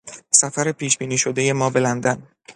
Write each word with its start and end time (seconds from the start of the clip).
سفر 0.31 0.71
پیش 0.71 0.97
بینی 0.97 1.17
شدهی 1.17 1.51
ما 1.53 1.69
به 1.69 1.79
لندن 1.79 2.23